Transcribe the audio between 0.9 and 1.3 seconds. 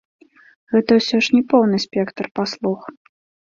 ўсё